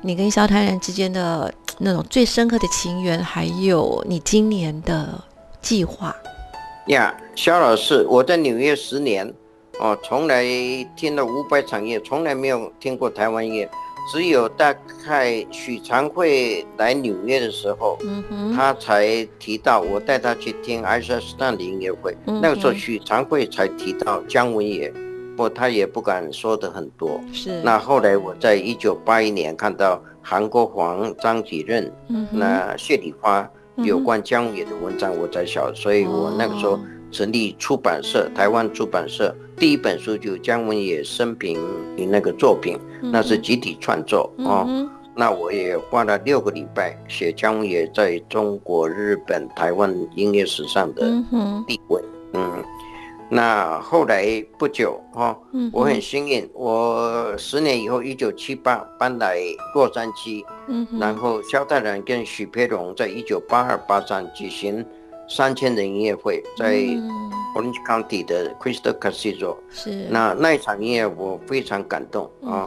[0.00, 1.52] 你跟萧泰然之间的。
[1.80, 5.22] 那种最深刻的情缘，还有你今年的
[5.62, 6.14] 计划
[6.88, 9.32] 呀，肖老师，我在纽约十年，
[9.78, 10.44] 哦，从来
[10.96, 13.68] 听了五百场乐，从来没有听过台湾乐，
[14.10, 14.74] 只有大
[15.06, 24.92] 概许长惠来纽约的时候，嗯哼，他才提到我带他去听艾莎斯坦的音乐会，那个时候许长惠才提到姜文也，
[25.36, 27.62] 不，他也不敢说的很多，是。
[27.62, 30.02] 那后来我在一九八一年看到。
[30.28, 31.90] 韩国黄、张吉任，
[32.30, 36.78] 那谢礼花有关江野的文章，我在晓，所以我那个时候
[37.10, 41.54] 成立出版社，台湾出版社第一本书就江文野生平
[41.96, 44.68] 的那个作品，那是集体创作哦。
[45.16, 51.10] 那我也花了六个礼拜写江也在中国、日本、台湾音乐史上的
[51.66, 52.02] 地位。
[52.34, 52.62] 嗯，
[53.30, 55.38] 那后来不久哈，
[55.70, 59.38] 我很幸运，我十年以后，一九七八搬来
[59.74, 64.82] 洛杉矶，嗯，然后萧泰然跟许培荣在一九八二八三举行
[65.28, 66.76] 三千人音乐会，在
[67.54, 70.06] Orange County 的 Crystal Cathedral，是。
[70.08, 72.66] 那那一场音乐我非常感动啊，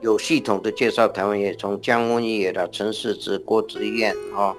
[0.00, 4.52] 有系统的介绍台湾乐，从江文也的陈世之、郭子燕啊，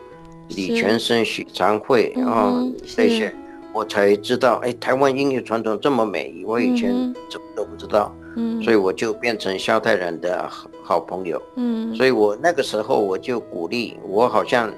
[0.48, 2.54] 李全生、许长惠啊
[2.96, 3.36] 这些。
[3.74, 6.92] 我才知道，哎，台湾音乐传统这么美，我以前
[7.30, 14.74] 怎么都不知道，嗯，所以我就变成萧泰然的好好朋友，嗯，所以我那个时候我就鼓励，我好像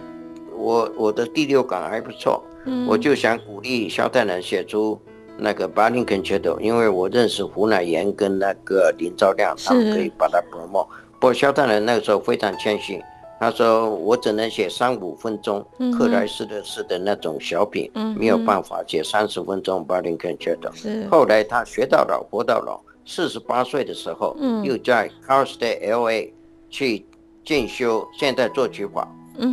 [0.57, 4.99] 我我的第六感还不错，嗯，我就想鼓励萧泰然写出
[5.37, 10.85] 那个《巴林肯切斗》，因为我认识胡乃岩跟那个林兆亮，他们可以把它 promo。
[11.19, 13.01] 不过萧泰然那个时候非常谦虚。
[13.39, 15.65] 他说：“我只能写三五分钟
[15.97, 20.69] 克莱斯勒式的那种小品，没有办法写三十分钟。”巴林肯觉得，
[21.09, 26.33] 后来他学到老，活到老，四十八岁的时候，又在 Cal State L.A.
[26.69, 27.05] 去
[27.45, 29.07] 进修现代作曲法。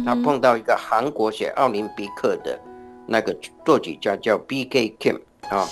[0.05, 2.59] 他碰到一个韩国写奥林匹克的
[3.07, 3.33] 那个
[3.65, 4.97] 作曲家，叫 B.K.
[4.99, 5.65] Kim 啊，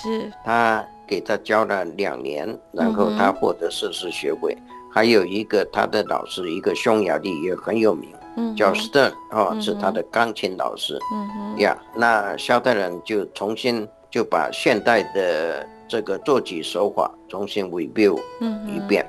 [0.45, 4.57] 他给他教了两年，然后他获得硕士学位。
[4.95, 8.09] 还有一个他的老师，一个匈牙利也很有名，
[8.55, 10.97] 叫 Stern 哦，是他的钢琴老师。
[11.11, 18.17] 嗯呀，那肖泰然就重新就把现代的这个作曲手法重新 review
[18.65, 19.05] 一遍。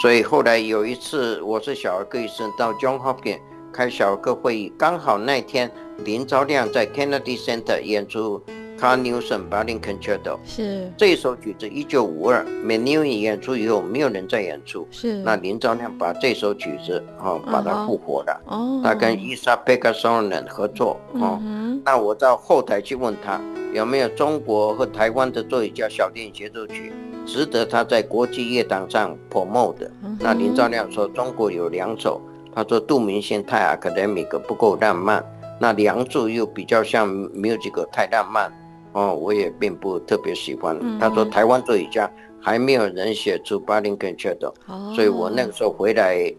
[0.00, 3.40] 所以后来有一次，我是小儿科医生到 John Hopkins
[3.72, 5.70] 开小儿科会议，刚好那天
[6.04, 8.42] 林昭亮在 Kennedy Center 演出。
[8.80, 14.86] 卡纽森巴林 Concerto 是这首曲子，一九五二 m a n u 演出以后，没有人再演出。
[14.92, 18.40] 是那林昭亮把这首曲子哦，把它复活了。
[18.46, 20.96] 哦，他跟伊莎贝卡松人合作。
[21.14, 21.42] 哦，
[21.84, 23.40] 那我到后台去问他
[23.74, 26.92] 有没有中国和台湾的作曲家小提琴协奏曲
[27.26, 29.90] 值得他在国际乐坛上 promote 的。
[30.20, 32.20] 那林兆亮说中国有两首，
[32.54, 35.24] 他说杜明宪太 academic 不够浪漫，
[35.60, 38.52] 那梁祝又比较像 musical 太浪漫。
[38.92, 40.76] 哦，我也并不特别喜欢。
[40.98, 44.52] 他说台湾作曲家还没有人写出巴林肯切的，
[44.94, 46.34] 所以我那个时候回来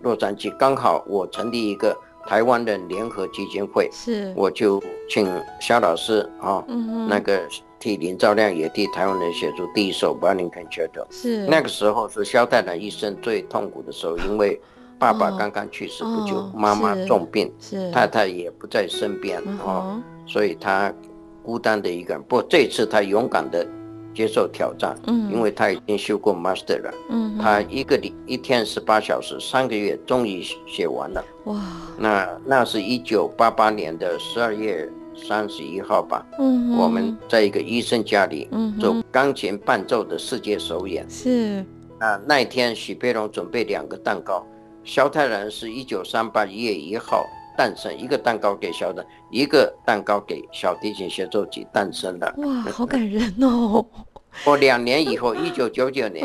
[0.00, 1.94] 洛杉矶，刚好我成立一个
[2.24, 4.80] 台湾的联合基金会，是我就
[5.10, 5.28] 请
[5.60, 6.64] 肖老师啊，
[7.08, 7.42] 那个
[7.80, 11.04] 替林兆亮也替台湾人写出第一首巴林肯切的。
[11.10, 14.58] 是那个时候是肖太太一生最痛苦的时候，因为
[14.98, 17.52] 爸爸刚刚去世不久，妈妈重病，
[17.92, 20.92] 太太也不在身边哦，所以他。
[21.40, 23.66] 孤单的一个人，不过这次他勇敢的
[24.12, 31.58] 接受挑战，嗯，因为他已经修过 master 了，嗯，他一个礼一天十八小时，三个月终于写完了，哇，
[31.96, 34.86] 那那是一九八八年的十二月
[35.16, 38.46] 三十一号吧，嗯，我们在一个医生家里
[38.78, 41.64] 做钢琴伴奏的世界首演，是，
[41.98, 44.46] 啊，那一天许培龙准备两个蛋糕，
[44.88, 47.24] 萧泰然是一九三八一月一号。
[47.56, 52.32] 诞生一个蛋糕给肖的，一个蛋糕给小提琴协奏曲诞生的。
[52.36, 53.84] 哇，好感人哦！
[54.46, 56.24] 我两年以后，一九九九年，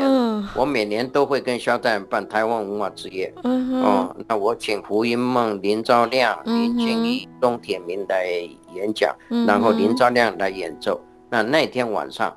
[0.54, 3.34] 我每年都会跟肖战办台湾文化之夜。
[3.42, 8.26] 哦，那我请胡因梦、林昭亮、林清怡、钟铁明来
[8.72, 9.12] 演讲，
[9.44, 11.00] 然后林昭亮来演奏。
[11.28, 12.32] 那那天晚上，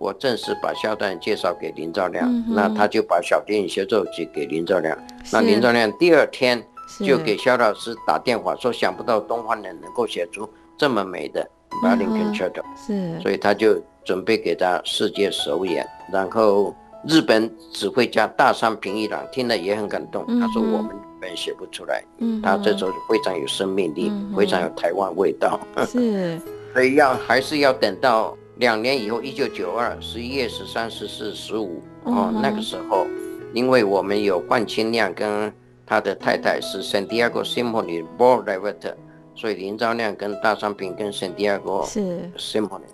[0.00, 4.96] 我正式把肖战介绍给林兆亮，那他就把小电影协奏曲给林兆亮。
[5.30, 6.60] 那林兆亮第二天。
[7.06, 11.40] 就给肖老师打电话说，想不到东方人能够写出这么美的
[11.82, 15.86] 《巴林肯切斗》，是，所以他就准备给他世界首演。
[16.12, 16.74] 然后
[17.06, 20.90] 日本指挥家大山平一郎听了也很感动，他说我们
[21.20, 25.60] 本写不出来，嗯他这首非常有生命力，非常有台湾味道。
[25.86, 26.40] 是，
[26.74, 33.06] 所以要还是要等到两年以后，一九九二十一月十三、十四、十五哦，那个时候，
[33.54, 35.52] 因为我们有冠清亮跟。
[35.86, 38.94] 他的太太是圣地亚哥 Symphony Board Director，
[39.34, 42.86] 所以林兆亮跟大商品跟圣地亚哥是 Symphony，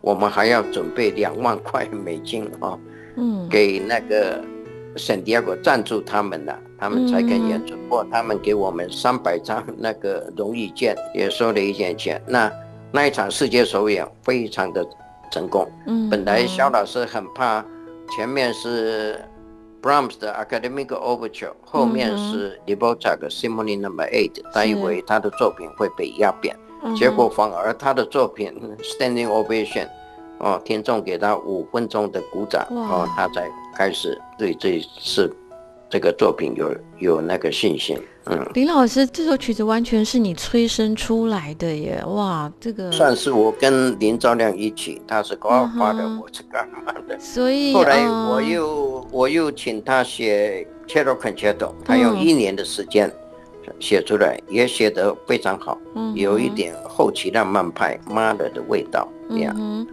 [0.00, 2.76] 我们还要准备两万块美金啊，
[3.14, 4.42] 嗯，给那个
[4.96, 7.76] 圣地亚哥赞助他们的，他们才肯演出。
[7.76, 12.20] 不过他们给我们三百张那个荣誉券，也收了一点钱。
[12.26, 12.52] 那
[12.90, 14.84] 那一场世界首演非常的
[15.30, 15.66] 成功。
[15.86, 17.64] 嗯，本来肖老师很怕
[18.16, 19.20] 前面是。
[19.82, 26.54] Brahms 的 Academic Overture 后面是 l i b o t a k Symphony Number Eight，他以为他的作品会被压扁，
[26.94, 28.52] 结果反而他的作品
[28.82, 29.88] Standing Ovation，
[30.36, 35.34] 哦，听众给他五分钟的鼓掌，哦，他才开始对这次
[35.90, 37.98] 这个作品有有那个信心。
[38.26, 42.00] 嗯，林老师这首曲子完全是你催生出来的耶！
[42.06, 47.18] 哇，这个算是我跟林兆亮一起，他是高二发的，我是干嘛的？
[47.18, 53.10] 所以后来我又我又请他写《切罗肯切斗》，他用一年的时间
[53.80, 55.76] 写出来，也写得非常好，
[56.14, 59.86] 有一点后期浪漫派妈的的味道这样。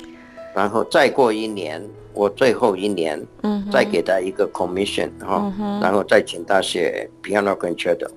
[0.54, 1.82] 然后再过一年。
[2.18, 8.10] 我最后一年，嗯，再给他一个 commission 哈，然后再请他写 piano concerto。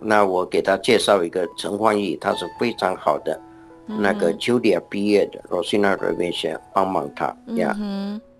[0.00, 3.38] 那我给他介绍一个陈焕义，他是非常好的，
[3.86, 7.76] 那个 Julia 毕业的，Rosina Revenge 帮忙他呀。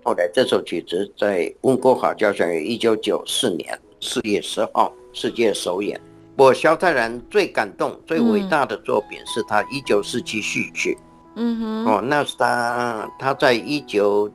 [0.02, 6.00] 后来这首曲子在温哥华交响乐一九九四年四月十号世界首演。
[6.38, 10.96] 我萧泰然最感动、最伟大的作品是他一九四七序曲。
[11.34, 14.30] 嗯哼，哦，那是他他在一九。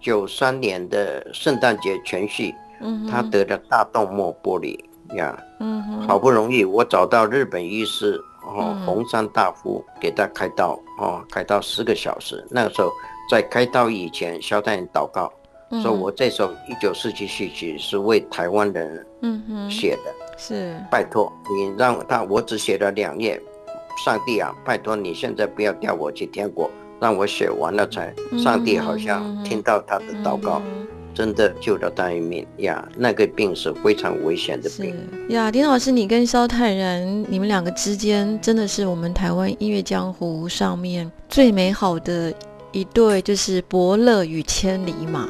[0.00, 4.82] 九三年的圣诞节前夕，嗯，他得了大动脉剥离
[5.16, 12.44] 呀，嗯好不容易我找到日本医师哦，红山大夫给他开刀哦，开刀十个小时。
[12.50, 12.90] 那个时候
[13.30, 15.32] 在开刀以前，肖太祷告，
[15.82, 19.06] 说我这首一九四七序曲是为台湾人
[19.70, 20.76] 写的，是。
[20.90, 23.40] 拜托你让他，我只写了两页，
[24.04, 26.70] 上帝啊，拜托你现在不要调我去天国。
[27.00, 30.60] 让我写完了才，上帝好像听到他的祷告，
[31.14, 32.86] 真的救了他一命呀！
[32.96, 34.94] 那个病是非常危险的病
[35.28, 35.50] 呀。
[35.50, 42.34] 丁老师，你跟萧泰然，你们两个之间真的是我们台湾音乐江湖上面最美好的。
[42.72, 45.26] 一对就是伯乐与千里马，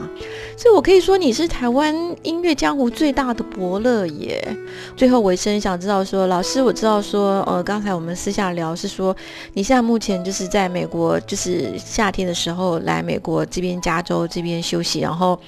[0.56, 4.56] 所以我可以说你是台湾音乐江湖最大的伯乐耶。
[4.96, 9.16] 最后，我真想知道说，老师，我知道说，呃，刚才我们私下聊是说，
[9.54, 15.38] 你现在目前就是在美国，就是夏天的时候来美国这边加州这边休息，然后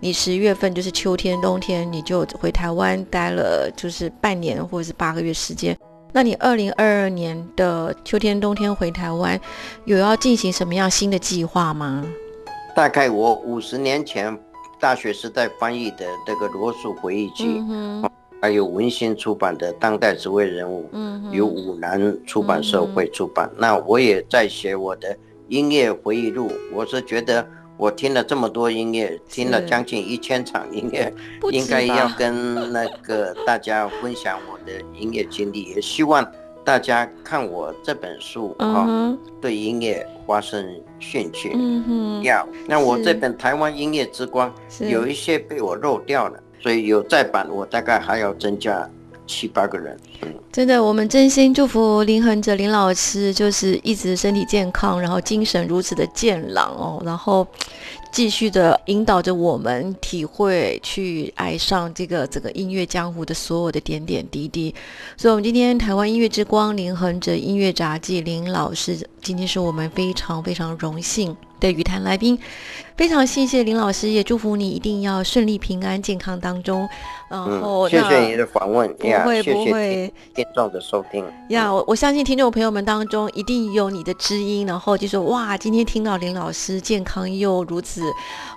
[0.00, 5.76] 你十月份就是秋天、冬天你就回台湾待了，就是半年或者是八个月时间。
[6.18, 9.40] 那你二零二二年的秋天、冬天回台湾，
[9.84, 12.04] 有要进行什么样新的计划吗？
[12.74, 14.36] 大概我五十年前
[14.80, 17.62] 大学时代翻译的这个罗素回忆集，
[18.42, 20.90] 还有文心出版的《当代职位人物》，
[21.30, 23.48] 由五南出版社会出版。
[23.56, 25.16] 那我也在写我的
[25.46, 26.50] 音乐回忆录。
[26.74, 27.46] 我是觉得。
[27.78, 31.14] 我听了这么多音乐，听了将近一千场音乐，
[31.52, 36.28] 应该要跟那个大家分享我的音乐经历，也希望
[36.64, 40.68] 大家看我这本书啊，对音乐发生
[40.98, 41.52] 兴趣。
[41.54, 44.52] 嗯哼，要那我这本《台湾音乐之光》
[44.88, 48.90] 有一些被我漏掉了，所以有再版，我大概还要增加。
[49.28, 49.96] 七八个人，
[50.50, 57.46] 真的，我们真心祝福林恒哲林老师，就是一直身体健康，然后精神如此的健朗哦，然后
[58.10, 64.74] 继续的引导着我们体会，去爱上这个整个音乐江湖的所有的点点滴滴。
[65.16, 71.36] 所以，我们今天台湾音乐之光林恒哲音乐杂技林老师，今天是我们非常非常荣幸。
[71.60, 72.38] 的语坛来宾，
[72.98, 76.86] 非常谢谢林老师，也祝福你一定要顺利、平安、健康当中。
[77.30, 81.72] 然后，谢谢你的访问，不会不会，听众的收听呀。
[81.72, 88.02] 我我相信听众朋友们当中一定有你的知音，然后就说哇，今天听到林老师健康又如此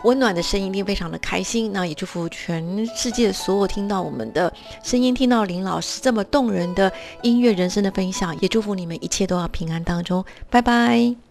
[0.05, 1.71] 温暖的声音，一定非常的开心。
[1.71, 4.51] 那也祝福全世界所有听到我们的
[4.83, 10.25] 声音，听到林老师这么动人的音乐人生的分享，也祝福你们一切都要平安当中。
[10.49, 11.30] 拜拜。